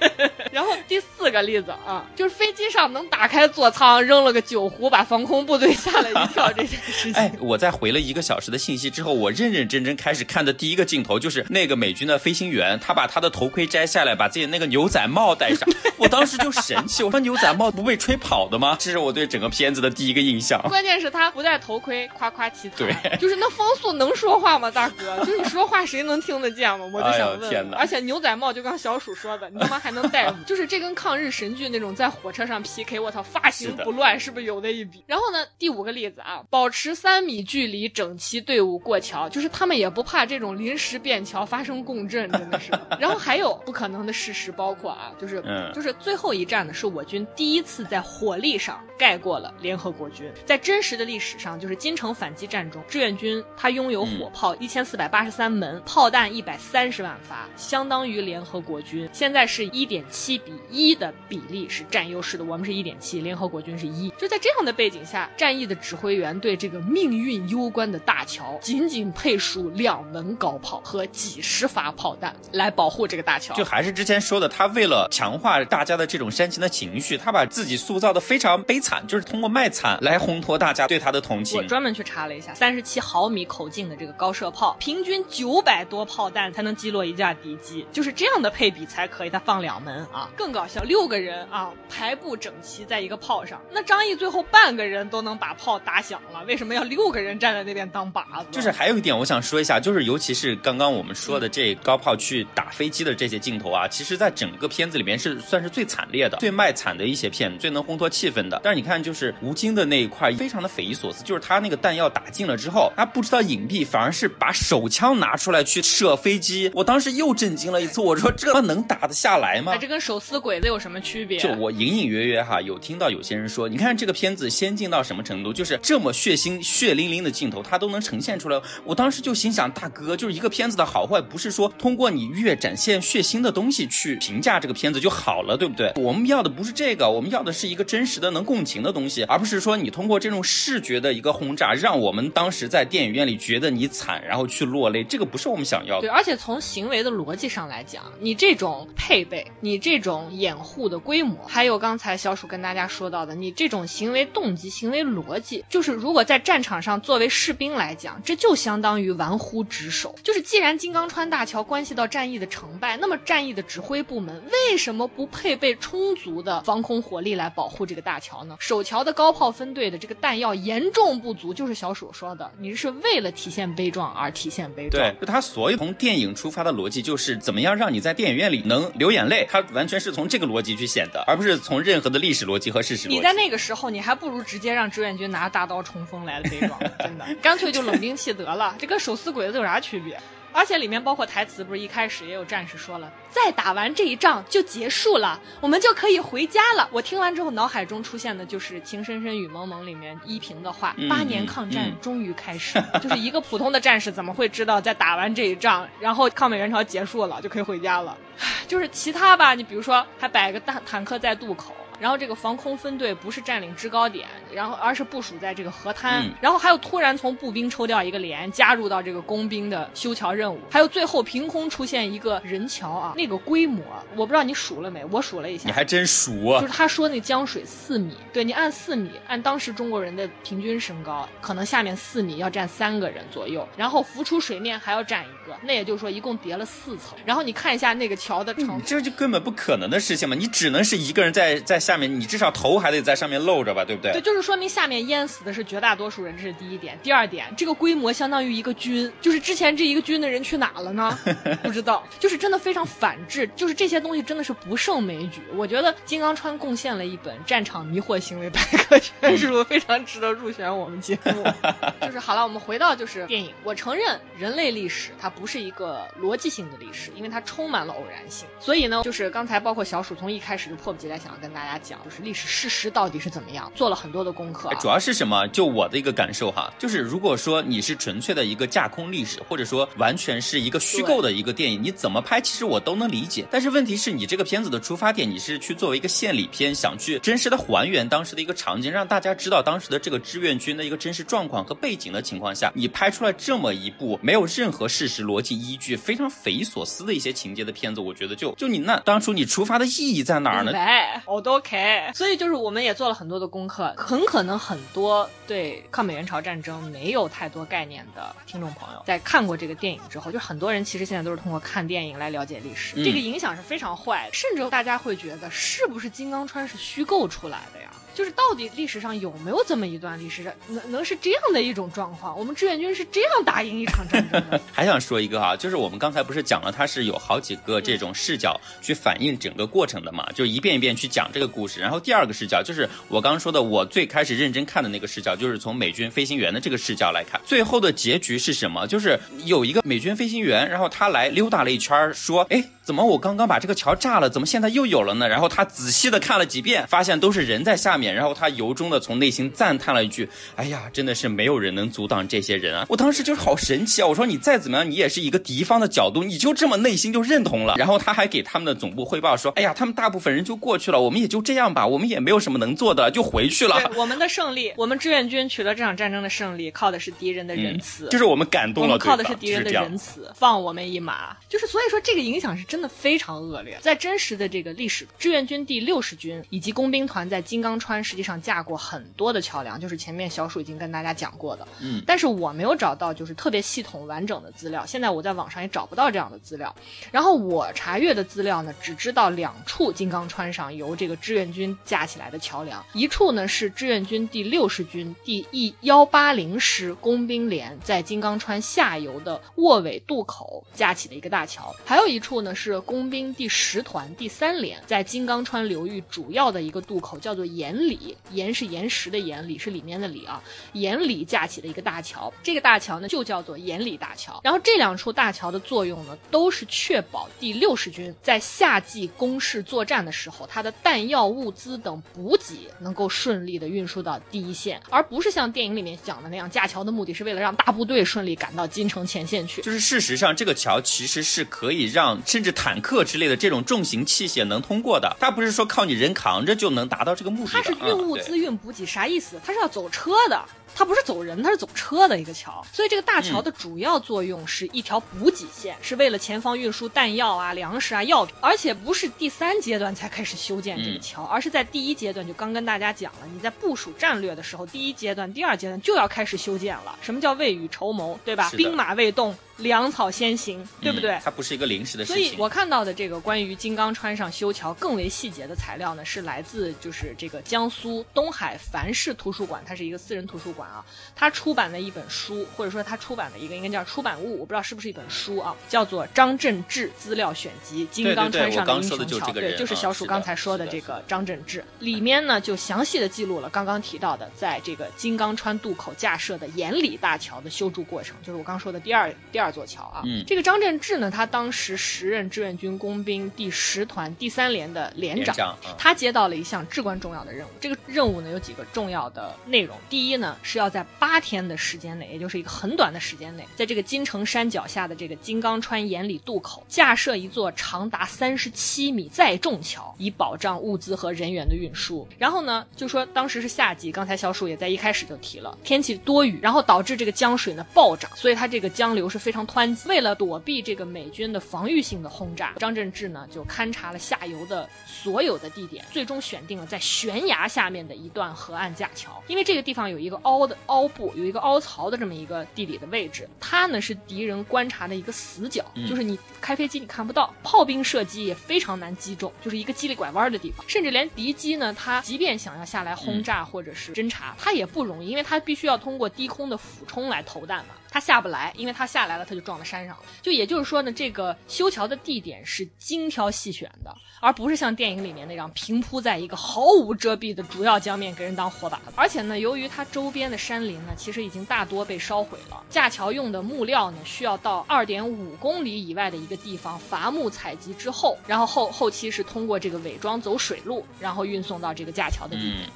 [0.52, 7.14] 然后第四个例子啊，就是飞机上能打开座舱，扔了个酒壶，把防空部队吓了一跳这件事情。
[7.14, 15.68] 哎，我在回了一个小时的信息之后，我认认真真开始看的第一个镜头就是那个美军的飞行员，他把他的头盔摘下来，把自己那个牛仔帽戴上。
[15.96, 18.76] 我当时就神气，我说牛仔帽不被吹跑的吗？
[18.78, 20.60] 这是我对整个片子的第一个印象。
[20.68, 22.78] 关键是他不戴头盔，夸夸其谈。
[22.78, 25.18] 对，就是那风速能说话吗，大哥？
[25.24, 26.84] 就是你说话谁能听得见吗？
[26.92, 27.44] 我就想问。
[27.44, 27.76] 哎、天哪！
[27.78, 30.32] 而且牛仔帽就刚小鼠说的，你他妈还能戴？
[30.46, 35.04] 就是这跟抗日神剧那种在火车上 PK，我操，发型不乱是不是有的一比？
[35.06, 42.72] 然后呢，第五个例子啊，保持三米距离，整齐队伍过桥，就是他们也不怕这种临时变桥发生共振，真的是。
[42.98, 50.30] 然后还有不可能的事实，包括啊，就是、嗯、就是最后一战呢，是我军第一次在火力上盖过了联合国军。
[50.44, 59.08] 在真实的历史上，就是金城反击战中，志愿军他拥有火炮一千四百八十三门，炮弹一百三十万发，相当于联合国军。
[59.12, 64.10] 现在是一点七比一的比例是占优势的，我们是一点七，联合国军是一。
[64.18, 73.54] 就在这样的背景下，战役的指挥员对这个命运攸关的大桥，仅仅配属两门高炮和几十发炮弹来保护这个大桥。
[73.54, 81.58] 就还是之前说的，他为了强化大家的这种煽情的情绪，他把自己塑造的非常悲惨，就是通过卖惨来烘托大家对他的同情。
[81.58, 89.30] 我专门去查了一下，三十七毫米口径的这个高射炮，平均九百多炮弹才能击落一架敌机，就是这样的配比才可以。
[89.34, 98.46] 他放两门啊，更搞笑，六个人啊排布整齐在一个炮上，那张毅最后半个人都能把炮打响了，为什么要六个人站在那边当靶子？
[98.50, 108.60] 就是还有一点我想说一下，就是尤其是刚刚我们说的这高炮去打飞机的这些镜头啊，其实在整个片子里面是算是最惨烈的、最卖惨的一些片，最能烘托气氛的。
[108.62, 116.70] 但是你看，就是吴京的那一块非常的匪夷所思，就是他那个弹药打进了之后，他不知道隐蔽，反而是把手枪拿出来去射飞机。
[116.74, 119.76] 我当时又震惊了一次，我说这能打得下来吗？
[119.80, 121.38] 这跟手撕鬼子有什么区别？
[121.38, 128.60] 就我隐隐约约哈有听到有些人说，你看这个片子先进到什么程度，就是这么血腥、血血淋淋的镜头，它都能呈现出来。
[128.84, 135.90] 我当时就心想，大哥，就是一个片子的好坏，不是说通过你越展现血腥的东西去评价这个片子就好了，对不对？
[135.96, 146.02] 我们要的不是这个，我们要的是一个真实的能共情的东西，而不是说你通过这种视觉的一个轰炸，让我们当时在电影院里觉得你惨，然后去落泪，这个不是我们想要的。
[146.02, 160.14] 对，而且从行为的逻辑上来讲，你这种配备，你这种掩护的规模，还有刚才小鼠跟大家说到的，你这种行为动机、行为逻辑，就是如果在战场上作为士兵来讲，这就相当于玩忽职守。
[160.22, 168.56] 就是既然金刚川大桥关系到战役的成败，那么战役的指挥部门为什么不配备充足的防空火力来保护这个大桥呢？
[168.58, 175.02] 守桥的高炮分队的这个弹药严重不足，就是小鼠说的，你是为了体现悲壮而体现悲壮。
[175.02, 183.16] 对，就他所有从电影出发的逻辑，就是怎么样让你在电影院里能流眼泪，他完全是从这个逻辑去写的，而不是从任何的历史逻辑和事实逻辑。
[183.16, 190.18] 你在那个时候，你还不如直接让志愿军拿大刀冲锋来的悲壮， 真的，干脆就冷兵器得了， 这跟手撕鬼子有啥区别？
[190.56, 196.88] 而且里面包括台词，不是一开始也有战士说了，再打完这一仗就结束了，我们就可以回家了。
[196.92, 202.80] 我听完之后，脑海中出现的就是《情深深雨蒙蒙》里面依萍的话：“嗯八年抗战嗯终于开始。
[203.02, 208.16] 就是一个普通的战士怎么会知道，在打完这一仗，然后抗美援朝结束了就可以回家了？
[208.68, 211.74] 就是其他吧，你比如说还摆个坦坦克在渡口。
[212.04, 223.82] 然后这个防空分队不是占领制高点，然后而是部署在这个河滩，嗯然后还有突然从步兵抽调一个连，加入到这个工兵的修桥任务，还有最后凭空出现一个人桥啊，那个规模
[224.14, 226.66] 我不知道你数了没，我数了一下你，还真数啊就！
[226.66, 237.16] 是他说那江水四米，对你按四米，按当时中国人的平均身高，可能下面四米要站三个人左右，然后浮出水面还要站一个，那也就是说一共叠了四层。
[237.24, 240.36] 然后你看一下那个桥的长你这就根本不可能的事情嘛！
[240.36, 244.12] 你只能是一个人在在下面，你至少头还得在上面露着吧，对不对？
[244.12, 246.98] 对，就是说明下面淹死的是绝大多数人，这是第一点。
[247.02, 251.18] 第二点，这个规模相当于一个军，就是之前这一个军的人去哪了呢？
[251.62, 255.40] 不知道，就是真的非常反制，就是这些东西真的是不胜枚举。
[255.54, 261.44] 我觉得金刚川贡献了一本战场迷惑行为百科全书，非常值得入选我们节目。
[262.00, 268.46] 就是好了，我们回到就是电影，我承认人类历史它不是一个逻辑性的历史，因为它充满了偶然性。
[268.58, 274.74] 所以呢，就是刚才包括小鼠从一开始就迫不及待想要跟大家讲，就是历史事实到底是怎么样，做了很多多的功课、啊。
[274.80, 275.46] 主要是什么？
[275.48, 283.44] 就我的一个感受哈，就是如果说你是纯粹的一个架空历史，或者说完全是一个虚构的一个电影，你怎么拍，其实我都能理解。
[283.50, 300.70] 但是问题是你这个片子的出发点，你是去作为一个献礼片，想去真实的还原当时的一个场景，让大家知道当时的这个志愿军的一个真实状况和背景的情况下，你拍出来这么一部没有任何事实逻辑依据、非常匪夷所思的一些情节的片子，我觉得就就你那当初你出发的意义在哪儿呢？
[300.70, 302.10] 来，我都 OK。
[302.14, 317.88] 所以就是我们也做了很多的功课，很可能很多对抗美援朝战争没有太多概念的听众朋友，在看过这个电影之后，就很多人其实现在都是通过看电影来了解历史，嗯这个影响是非常坏的，甚至大家会觉得是不是金刚川是虚构出来的呀？
[318.14, 322.38] 就是到底历史上有没有这么一段历史，能能是这样的一种状况？
[322.38, 324.60] 我们志愿军是这样打赢一场战争的？
[324.72, 331.80] 还想说一个哈，就是我们刚才不是讲了，它是有好几个这种视角去反映整个过程的嘛，就一遍一遍去讲这个故事。
[331.80, 338.86] 然后第二个视角就是我刚刚说的，我最开始认真看的那个视角，就是从美军飞行员的这个视角来看，最后的结局是什么？
[338.86, 345.28] 就是有一个美军飞行员，然后他来溜达了一圈儿，说，哎，怎么我刚刚把这个桥炸了，怎么现在又有了呢？
[345.28, 354.06] 然后他仔细的看了几遍，发现都是人在下面，然后他由衷的从内心赞叹了一句：“哎呀，真的是没有人能阻挡这些人啊！”我当时就是好神奇啊！
[354.06, 357.74] 我说你再怎么样，你也是一个敌方的角度，你就这么内心就认同了。
[357.76, 363.92] 然后他还给他们的总部汇报说：“哎呀，他们大部分人就过去了，我们也就这样吧，我们也没有什么能做的，就回去了。
[363.96, 368.06] 我们的胜利，我们志愿军取得这场战争的胜利，靠的是敌人的仁慈。
[368.06, 371.36] 嗯就是我们感动了靠的是敌人的仁慈，放我们一马。
[371.48, 373.76] 就是所以说，这个影响是真的非常恶劣。
[373.80, 381.66] 在真实的这个历史，志愿军第六十军以及工兵团在金刚川实际上架过很多的桥梁，就是前面小鼠已经跟大家讲过的。
[381.80, 386.74] 嗯，但是我没有找到就是特别系统完整的资料，现在我在网上也找不到这样的资料。
[387.10, 410.42] 然后我查阅的资料呢，只知道两处金刚川上由这个志愿军架起来的桥梁，一处呢是志愿军第六十军第一幺八零师工兵连在金刚川下游的卧尾渡口架起的一个大桥，还有一处呢是工兵第十团第三连在金刚川流域主要的一个渡口，叫做岩里，岩是岩石的岩，里是里面的里啊，
[410.72, 414.40] 岩里架起的一个大桥，这个大桥呢就叫做岩里大桥。
[414.42, 429.62] 然后这两处大桥的作用呢，都是确保第六十军在夏季攻势作战的时候，它的弹药、物资等补给能够顺利的运输到第一线，而不是像电影里面讲的那样，架桥的目的是为了让大部队顺利赶到金城前线去。
[429.62, 437.58] 就是事实上，这个桥其实是可以让甚至坦克之类的这种重型器械能通过的，它不是说靠你人扛着就能达到这个目的的。
[437.58, 439.40] 它是运物嗯资、运补给，啥意思？
[439.44, 440.44] 它是要走车的。
[440.76, 456.98] 它不是走人，它是走车的一个桥，所以这个大桥的主要作用是一条补给线，是为了前方运输弹药啊、粮食啊、药品，而且不是第三阶段才开始修建这个桥，而是在第一阶段就刚跟大家讲了，你在部署战略的时候，第一阶段、第二阶段就要开始修建了。
[457.00, 458.50] 什么叫未雨绸缪，对吧？
[458.56, 461.12] 兵马未动，粮草先行，对不对？
[461.12, 462.34] 嗯它不是一个临时的事所以。
[462.36, 490.02] 我看到的这个关于金刚川上修桥更为细节的材料呢，是来自就是这个江苏东海樊氏图书馆，它是一个私人图书馆啊，它出版的一本书，或者说它出版的一个应该叫出版物，我不知道是不是一本书啊，叫做《张振志资料选集：金刚川上的英雄桥》，对，就是啊小鼠刚才说的这个张振志，里面呢就详细的记录了刚刚提到的在这个金刚川渡口架设的岩里大桥的修筑过程，就是我刚说的第二第二座桥啊。
[490.04, 495.24] 嗯这个张振志呢，他当时时任志愿军工兵第十团第三连的连长。
[495.24, 499.76] 连长啊他接到了一项至关重要的任务，这个任务呢有几个重要的内容。
[499.88, 512.06] 第一呢是要在八天的时间内，也就是一个很短的时间内，在这个金城山脚下的这个金刚川岩里渡口架设一座长达三十七米载重桥，以保障物资和人员的运输。
[512.18, 519.88] 然后呢，就说当时是夏季，刚才小鼠也在一开始就提了，天气多雨，然后导致这个江水呢暴涨，所以它这个江流是非常湍急。
[519.88, 547.74] 为了躲避这个美军的防御性的轰炸，张振志呢就勘察了下游的所有的地点，最终选定了在悬崖下面的一段河岸架桥，因为这个地方有一个凹的凹部，有一个凹槽的这么一个地理的位置，它呢是敌人观察的一个死角，嗯就是你开飞机你看不到，炮兵射击也非常难击中，就是一个叽里拐弯的地方，甚至连敌机呢，它即便想要下来轰炸或者是侦察，它也不容易，因为它必须要通过低空的俯冲来投弹嘛。
[547.94, 550.02] 它下不来，因为它下来了，它就撞到山上了。
[550.20, 558.82] 就也就是说呢，这个修桥的地点是精挑细选的，而不是像电影里面那样平铺在一个毫无遮蔽的主要江面给人当火把子。
[558.96, 572.68] 而且呢，由于它周边的山林呢，其实已经大多被烧毁了，架桥用的木料呢，需要到二点五公里以外的一个地方伐木采集之后，然后后后期是通过这个伪装走水路，然后运送到这个架桥的地点。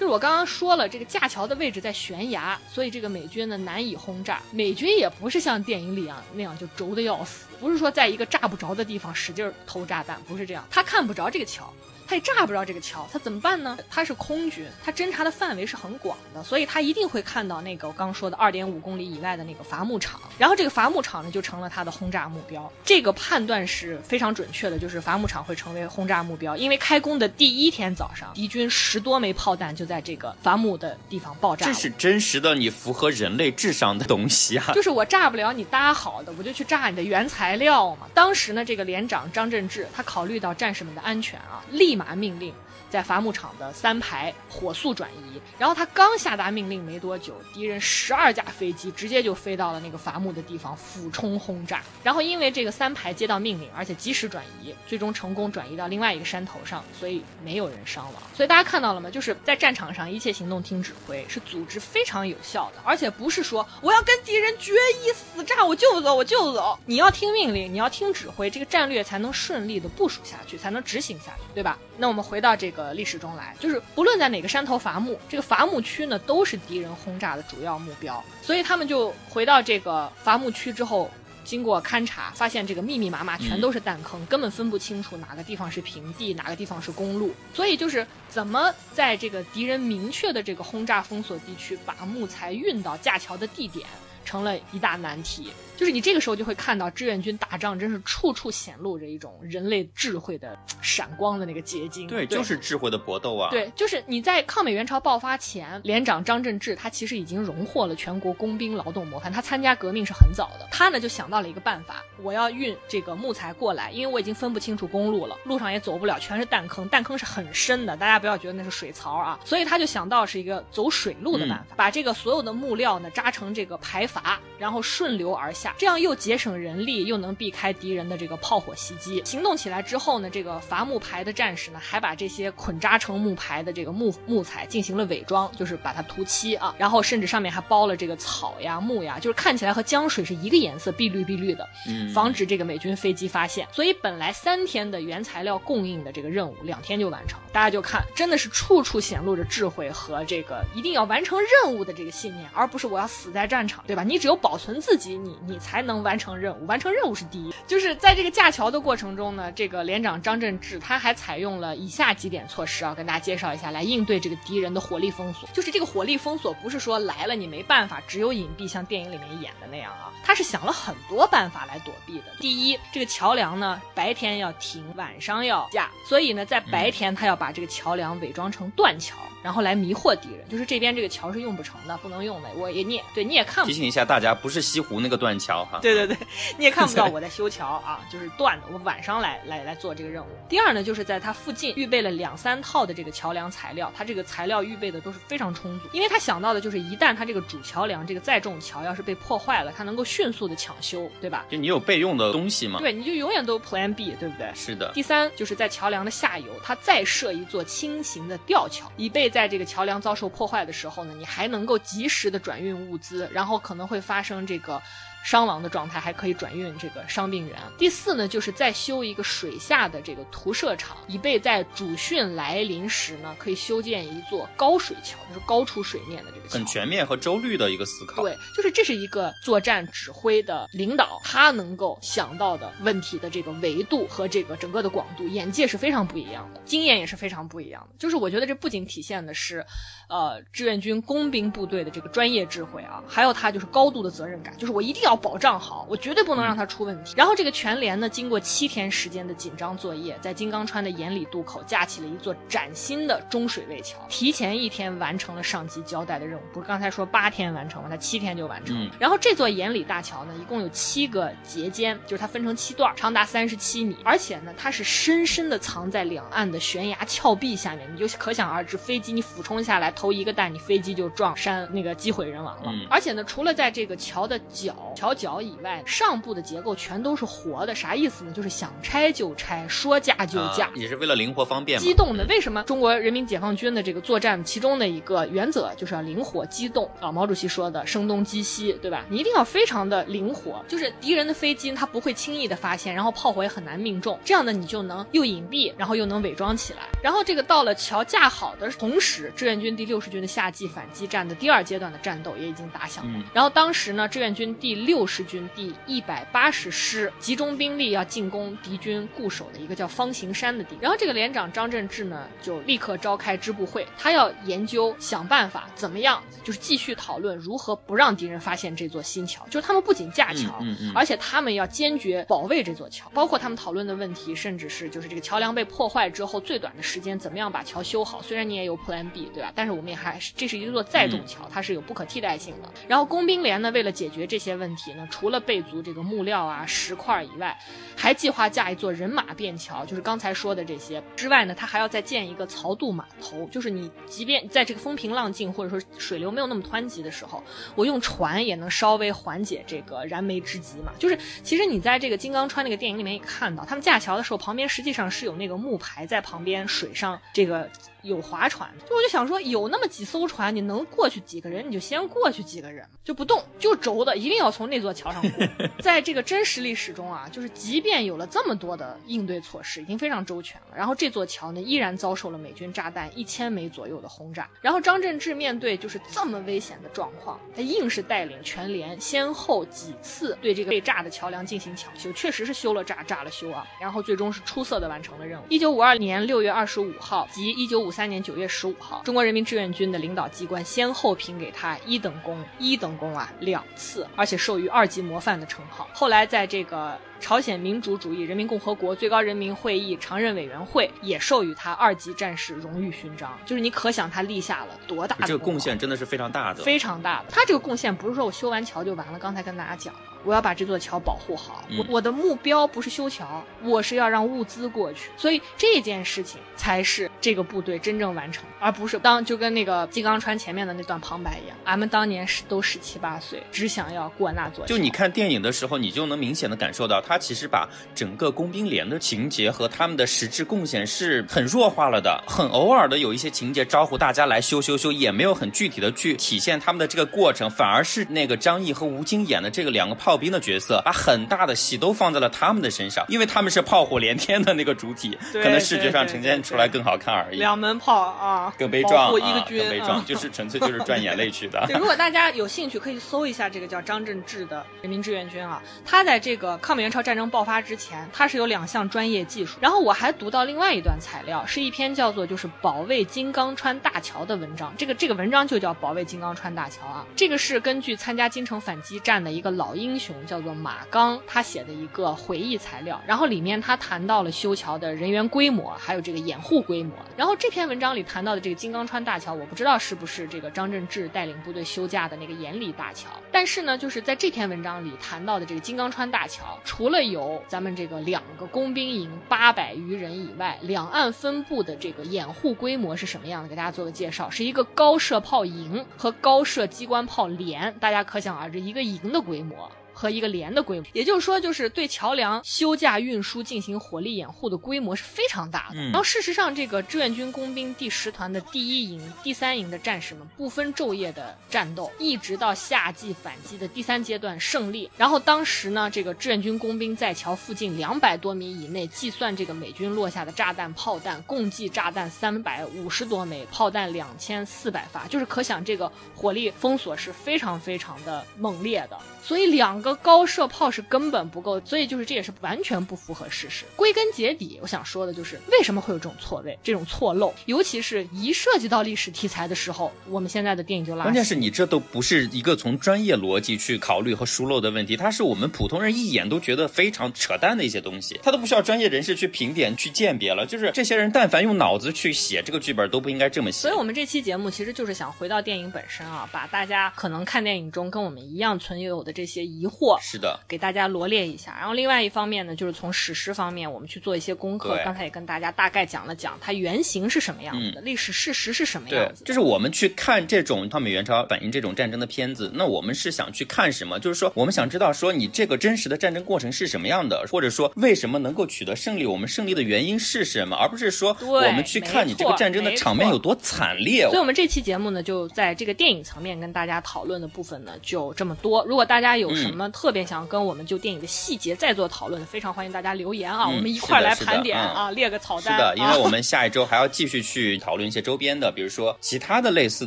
[0.00, 4.40] 就是我刚刚说了，这个架桥的位置在悬崖，所以这个美军呢难以轰炸。
[4.50, 11.70] 美军也不是像电影里啊那样就轴的要死，不是说在一个炸不着的地方使劲投炸弹，不是这样，他看不着这个桥。
[12.10, 13.78] 他也炸不着这个桥，他怎么办呢？
[13.88, 22.68] 他是空军，他侦察的范围是很广的，所以他一定会看到那个我刚刚说的二点五公里以外的那个伐木场，然后这个伐木场呢就成了他的轰炸目标。
[22.84, 31.64] 这个判断是非常准确的，就是伐木场会成为轰炸目标，因为开工的第一天早上，敌军十多枚炮弹就在这个伐木的地方爆炸。
[31.64, 34.64] 这是真实的，你符合人类智商的东西啊！
[34.74, 38.08] 就是我炸不了你搭好的，我就去炸你的原材料嘛。
[38.12, 42.54] 当时呢，这个连长张振志他考虑到战士们的安全啊，立马命令。
[42.90, 51.82] 在伐木场的三排火速转移，然后他刚下达命令没多久，敌人十二架飞机直接就飞到了那个伐木的地方俯冲轰炸。
[52.02, 58.22] 然后因为这个三排接到命令，而且及时转移，最终成功转移到另外一个山头上，所以没有人伤亡。
[58.34, 59.08] 所以大家看到了吗？
[59.08, 64.72] 就是在战场上一切行动听指挥，是组织非常有效的，而且不是说我要跟敌人决
[65.04, 66.76] 一死战，我就走我就走。
[66.86, 71.78] 你要听命令，你要听指挥，这个战略才能顺利的部署下去，才能执行下去，对吧？
[71.96, 72.79] 那我们回到这个。
[72.80, 78.24] 呃，历史中来，就是不论在哪个山头伐木，这个伐木区呢，都是敌人轰炸的主要目标。
[78.40, 81.10] 所以他们就回到这个伐木区之后，
[81.44, 87.34] 经过勘察，发现这个密密麻麻全都是弹坑，根本分不清楚哪个地方是平地，哪个地方是公路。
[87.52, 93.86] 所以就是怎么在这个敌人明确的这个轰炸封锁地区，把木材运到架桥的地点。
[94.30, 102.06] 成了一大难题，就是你这个时候就会看到志愿军打仗真是处处显露着一种人类智慧的闪光的那个结晶。
[102.06, 103.50] 对，就是智慧的搏斗啊。
[103.50, 110.68] 对，就是你在抗美援朝爆发前，连长张振志他其实已经荣获了全国工兵劳动模范，他参加革命是很早的。
[110.70, 119.40] 他呢就想到了一个办法，我要运这个木材过来，因为我已经分不清楚公路了，路上也走不了，全是弹坑，弹坑是很深的，大家不要觉得那是水槽啊。
[119.44, 124.19] 所以他就想到是一个走水路的办法，把这个所有的木料呢扎成这个排筏。
[124.58, 129.22] 然后顺流而下，这样又节省人力，又能避开敌人的这个炮火袭击。
[129.24, 141.66] 行动起来之后呢，这个伐木排的战士呢，还把这些捆扎成木排的这个木木材进行了伪装，就是把它涂漆啊，然后甚至上面还包了这个草呀、木呀，就是看起来和江水是一个颜色，碧绿碧绿的，
[142.12, 143.66] 防止这个美军飞机发现。
[143.72, 147.40] 所以本来三天的原材料供应的这个任务，两天就完成。
[147.52, 154.04] 大家就看，真的是处处显露着智慧和这个一定要完成任务的这个信念，而不是我要死在战场，对吧？
[154.10, 156.66] 你只有保存自己，你你才能完成任务。
[156.66, 157.52] 完成任务是第一。
[157.66, 165.48] 就是在这个架桥的过程中呢，这个连长张振志他还采用了以下几点措施啊，跟大家介绍一下，来应对这个敌人的火力封锁。
[165.52, 172.26] 就是这个火力封锁不是说来了你没办法，只有隐蔽，像电影里面演的那样啊，他是想了很多办法来躲避的。
[172.38, 177.40] 第一，这个桥梁呢，白天要停，晚上要架，所以呢，在白天他要。
[177.40, 180.48] 把这个桥梁伪装成断桥，然后来迷惑敌人。
[180.48, 182.48] 就是这边这个桥是用不成的，不能用的。
[182.56, 183.70] 我也你也对，你也看不。
[183.70, 185.78] 提醒一下大家，不是西湖那个断桥哈。
[185.80, 186.16] 对对对，
[186.58, 188.66] 你也看不到我在修桥啊，就是断的。
[188.72, 190.28] 我晚上来来来做这个任务。
[190.48, 201.46] 第二呢，就是在它附近预备了两三套的这个桥梁材料，它这个材料预备的都是非常充足，因为他想到的就是一旦它这个主桥梁这个载重桥要是被破坏了，它能够迅速的抢修，对吧？
[201.50, 202.78] 就你有备用的东西吗？
[202.80, 204.50] 对，你就永远都 Plan B，对不对？
[204.54, 204.90] 是的。
[204.92, 207.30] 第三就是在桥梁的下游，它再设。
[207.30, 214.82] 一座轻型的吊桥，以备在这个桥梁遭受破坏的时候呢，你还能够及时的转运物资，然后可能会发生这个。
[215.22, 217.56] 伤亡的状态还可以转运这个伤病员。
[217.78, 226.54] 第四呢，就是再修一个水下的这个涂射场，以备在主汛来临时呢，可以修建一座高水桥，就是高出水面的这个桥。
[226.54, 228.22] 很全面和周虑的一个思考。
[228.22, 237.94] 对，就是这是一个作战指挥的领导，他能够想到的问题的这个维度和这个整个的广度，眼界是非常不一样的，经验也是非常不一样的。
[237.98, 239.64] 就是我觉得这不仅体现的是，
[240.08, 245.09] 呃，志愿军工兵部队的这个专业智慧啊，还有他就是高度的责任感，就是我一定要。
[245.10, 247.14] 要保障好，我绝对不能让它出问题。
[247.16, 256.42] 然后这个全连呢，经过七天时间的紧张作业，在金刚川的盐里渡口架起了一座崭新的中水位桥，提前一天完成了上级交代的任务。
[256.52, 257.88] 不是刚才说八天完成吗？
[257.90, 258.88] 它七天就完成。
[259.00, 272.72] 然后这座盐里大桥呢，一共有七个节间，就是它分成七段，长达三十七米，而且呢，它是深深的藏在两岸的悬崖峭壁下面，你就可想而知，飞机你俯冲下来投一个弹，你飞机就撞山，那个机毁人亡了。
[272.88, 274.94] 而且呢，除了在这个桥的脚。
[275.00, 278.32] 桥脚以外，上部的结构全都是活的，啥意思呢？
[278.32, 280.66] 就是想拆就拆，说架就架。
[280.66, 281.82] 啊也是为了灵活方便嘛。
[281.82, 287.10] 机动的，为什么中国人民解放军的这个作战其中的一个原则就是要灵活机动啊？
[287.10, 289.06] 毛主席说的“声东击西”，对吧？
[289.08, 296.80] 你一定要非常的灵活，就是敌人的飞机他不会轻易的发现，然后炮火也很难命中，这样的你就能又隐蔽，然后又能伪装起来。
[297.02, 303.10] 然后这个到了桥架好的同时，志愿军第六十军的夏季反击战的第二阶段的战斗也已经打响了。
[303.16, 310.76] 嗯然后当时呢，志愿军第六十军第一百八十师集中兵力要进攻敌军固守的一个叫方形山的地。
[310.80, 319.44] 然后这个连长张振志呢，就立刻召开支部会，他要研究想办法怎么样，就是继续讨论如何不让敌人发现这座新桥。
[319.50, 320.72] 就是他们不仅架桥，嗯。
[320.72, 320.76] 嗯。
[320.80, 320.92] 嗯。
[320.94, 323.10] 而且他们要坚决保卫这座桥。
[323.12, 328.22] 包括他们讨论的问题，甚至是就是这个桥梁被破坏之后，最短的时间怎么样把桥修好。
[328.22, 329.52] 虽然你也有 Plan B，对吧？
[329.54, 332.72] 但是我们也还是这是一座载重桥，它是有不可替代性的。
[332.88, 337.56] 然后工兵连呢，为了解决这些问题呢，除了备足这个木料啊、石块以外，
[337.96, 347.42] 还计划架一座人马便桥，就是刚才说的这些之外呢，它还要再建一个槽渡码头，就是你即便在这个风平浪静或者说水流没有那么湍急的时候，
[347.74, 350.92] 我用船也能稍微缓解这个燃眉之急嘛。
[350.98, 357.70] 就是其实你在这个金刚川那个电影里面也看到，他们架桥的时候，旁边实际上是有那个木牌在旁边水上这个。
[358.02, 365.46] 有划船，就我就想说，有那么几艘船，你能过去几个人，你就先过去几个人，就不动，就轴的，一定要从那座桥上过。
[365.80, 374.48] 在这个真实历史中啊，就是即便有了这么多的应对措施，已经非常周全了，然后这座桥呢，依然遭受了美军炸弹一千枚左右的轰炸。
[374.60, 385.44] 然后张振志面对就是这么危险的状况，他硬是带领全连先后几次对这个被炸的桥梁进行抢修，确实是修了炸，炸了修啊，然后最终是出色的完成了任务。
[385.48, 395.88] 一九五二年六月二十五号及一九五三年九月十五号，中国人民志愿军的领导机关先后评给他一等功，一等功啊两次，而且授予二级模范的称号。
[395.92, 406.64] 后来在这个朝鲜民主主义人民共和国最高人民会议常任委员会也授予他二级战士荣誉勋章，就是你可想他立下了多大的这个贡献真的是非常大的。
[406.64, 407.26] 非常大的。
[407.28, 411.62] 他这个贡献不是说我修完桥就完了，刚才跟大家讲了，我要把这座桥保护好。
[411.68, 424.68] 嗯我我的目标不是修桥，我是要让物资过去，所以这件事情才是这个部队真正完成，而不是当就跟那个金刚川前面的那段旁白一样，俺们当年是都十七八岁，只想要过那座桥。
[424.68, 447.38] 就你看电影的时候，你就能明显的感受到，他其实把整个工兵连的情节和他们的实质贡献是很弱化了的，很偶尔的有一些情节招呼大家来修修修，也没有很具体的去体现他们的这个过程，反而是那个张译和吴京演的这个两个炮兵的角色，把很大的戏都放在了他们的身上，因为他们是炮火连天的那个主体，可能视觉上呈现出来更好看而已。
[447.40, 451.64] 两门炮啊，更悲壮啊，一个军，更悲壮，啊就是纯粹就是赚眼泪去的。
[451.66, 455.60] 对，如果大家有兴趣，可以搜一下这个叫张振志的人民志愿军啊。
[455.84, 459.58] 他在这个抗美援朝战争爆发之前，他是有两项专业技术。
[459.60, 464.72] 然后我还读到另外一段材料，是一篇叫做就是保卫金刚川大桥的文章。
[464.76, 467.06] 这个这个文章就叫保卫金刚川大桥啊。
[467.16, 473.00] 这个是根据参加金城反击战的一个老英雄叫做马刚他写的一个回忆材料。
[473.06, 476.94] 然后里面他谈到了修桥的人员规模，还有这个掩护规模。
[477.16, 483.08] 然后这篇文章里谈到的这个金刚川大桥，我不知道是不是这个张振志带领部队修架的那个延里大桥。
[483.32, 493.48] 但是呢，就是在这篇文章里谈到的这个金刚川大桥，除除了有咱们这个两个工兵营八百余人以外，两岸分布的这个掩护规模是什么样的？
[493.48, 499.70] 给大家做个介绍，是一个高射炮营和高射机关炮连，大家可想而知一个营的规模。
[500.00, 505.74] 和一个连的规模，也就是说，就是对桥梁修架、运输进行火力掩护的规模是非常大的。
[505.74, 514.90] 嗯然后，事实上，这个志愿军工兵第十团的第一营、第三营的战士们不分昼夜的战斗，一直到夏季反击的第三阶段胜利。
[514.96, 528.96] 然后当时呢，这个志愿军工兵在桥附近两百多米以内计算这个美军落下的炸弹、炮弹，共计炸弹三百五十多枚，炮弹两千四百发，就是可想这个火力封锁是非常非常的猛烈的。
[529.22, 533.64] 所以两个高射炮是根本不够，所以就是这也是完全不符合事实。
[533.76, 541.04] 归根结底，我想说的就是为什么会有这种错位、这种错漏，尤其是一涉及到历史题材的时候，我们现在的电影就拉。
[541.04, 550.46] 关键是你这都不是一个从专业逻辑去考虑和疏漏的问题，它是我们普通人一眼都觉得非常扯淡的一些东西，它都不需要专业人士去评点、去鉴别了。
[550.46, 553.60] 就是这些人但凡用脑子去写这个剧本，都不应该这么写。
[553.60, 559.98] 所以，我们这期节目其实就是想回到电影本身啊，把大家可能看电影中跟我们一样存有的这些疑惑。
[560.00, 564.78] 是的，给大家罗列一下，然后另外一方面呢，就是从史实方面，我们去做一些功课。
[564.84, 569.26] 刚才也跟大家大概讲了讲它原型是什么样子的，历史事实是什么样子，的。
[569.26, 573.98] 就是我们去看这种抗美援朝反映这种战争的片子，那我们是想去看什么？
[573.98, 584.04] 就是说，我们想知道说你这个真实的战争过程是什么样的，或者说为什么能够取得胜利，我们胜利的原因是什么，而不是说我们去看你这个战争的场面有多惨烈。
[584.06, 588.64] 所以，我们这期节目呢，就在这个电影层面跟大家讨论的部分呢，就这么多。
[588.64, 595.54] 如果大家有什么特别想跟我们就电影的细节再做讨论，非常欢迎大家留言啊，嗯我们一块儿来盘点啊，列个草单。
[595.54, 599.86] 是的，因为啊我们下一周还要继续去讨论一些周边的，比如说其他的类似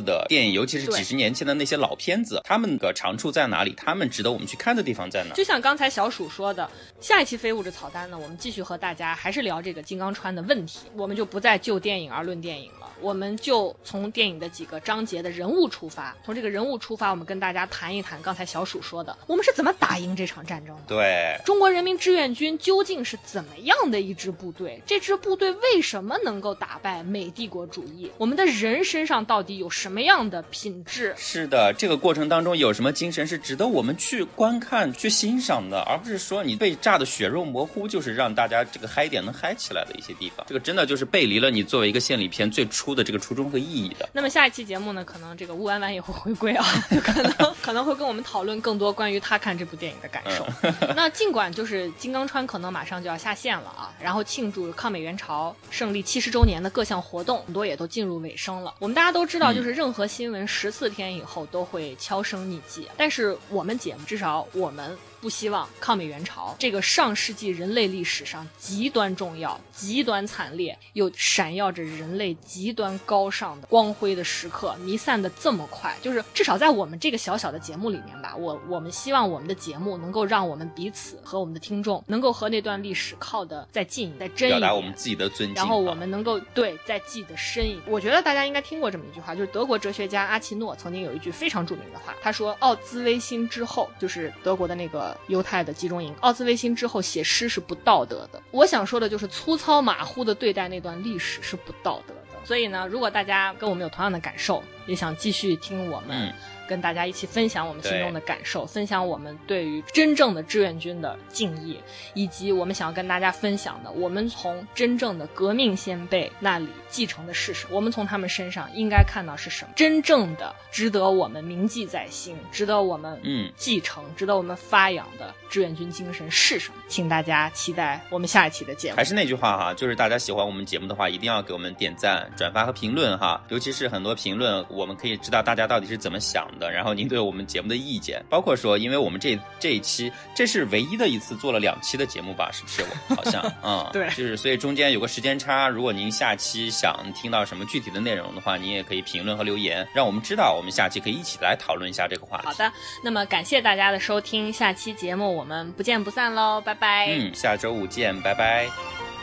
[0.00, 3.72] 的电影，尤其是几十年前的那些老片子，他们的长处在哪里？
[3.76, 5.34] 他们值得我们去看的地方在哪？
[5.34, 6.68] 就像刚才小鼠说的，
[7.00, 20.82] 下一期非物质草单呢，我们继续和大家还是聊这个金刚川的问题，我们就不再就电影而论电影了，我们就从电影的几个章节的人物出发，从这个人物出发，我们跟大家谈一谈刚才小鼠说的，我们是怎么打赢这场战争的。
[20.88, 24.82] 对，中国人民志愿军究竟是怎么样的一支部队？
[24.86, 28.10] 这支部队为什么能够打败美帝国主义？
[28.18, 31.14] 我们的人身上到底有什么样的品质？
[31.16, 40.44] 是的，这个过程当中有什么精神是值得我们去观看、去欣赏的，而不是说你被炸的血肉模糊，就是让大家这个嗨点能嗨起来的一些地方。
[40.48, 44.08] 这个真的就是背离了你作为一个献礼片最初的这个初衷和意义的。
[44.12, 50.46] 那么下一期节目呢，可能这个乌丸丸也会回归啊， 就可能可能会跟我们讨论更多关于他看这部电影的感受。
[50.94, 58.72] 那尽管就是金刚川可能马上就要下线了啊，然后庆祝抗美援朝胜利七十周年的各项活动，很多也都进入尾声了。
[58.78, 64.96] 我们大家都知道，就是任何新闻十四天以后都会悄声匿迹，但是我们节目至少我们。
[65.24, 85.54] 不希望抗美援朝这个上世纪人类历史上极端重要、极端惨烈又闪耀着人类极端高尚的光辉的时刻弥散的这么快，就是至少在我们这个小小的节目里面吧，我我们希望我们的节目能够让我们彼此和我们的听众能够和那段历史靠得再近、再真一点，表达我们自己的尊敬。
[85.54, 87.82] 然后我啊们能够对再记得深一点。
[87.86, 102.20] 我觉得大家应该听过这么一句话，就是德国哲学家阿奇诺曾经有一句非常著名的话，他说：“奥兹威辛之后，就是德国的那个犹太的集中营，奥斯维辛之后写诗是不道德的。”我想说的就是粗糙马虎的对待那段历史是不道德的。
[102.44, 106.32] 所以呢，如果大家跟我们有同样的感受，也想继续听我们。
[106.68, 111.78] 跟大家一起分享我们心中的感受，分享我们对于真正的志愿军的敬意，
[112.14, 117.76] 以及我们想要跟大家分享的，我们从真正的革命先辈那里继承的是什么？
[117.76, 119.72] 我们从他们身上应该看到是什么？
[119.76, 126.76] 真正的值得我们铭记在心，值得我们嗯继承，值得我们发扬的志愿军精神是什么？
[126.88, 129.04] 请大家期待我们下一期的节目还。
[129.04, 133.42] 是那句话哈，就是大家喜欢我们节目的话，一定要给我们点赞、转发和评论哈。
[133.48, 142.84] 尤其是很多评论，我们可以知道大家到底是怎么想的，然后您对我们节目的意见，包括说，因为我们这这一期这是唯一的一次做了两期的节目吧，是不是？
[143.08, 145.68] 我好像，嗯， 对就是所以中间有个时间差。
[145.68, 152.46] 如果您下期想听到什么具体的内容的话，您也可以评论和留言，让我们知道，我们下期可以一起来讨论一下这个话题。
[152.46, 157.06] 好的，那么感谢大家的收听，下期节目我们不见不散喽，拜拜。
[157.10, 159.13] 嗯，下周五见，拜拜。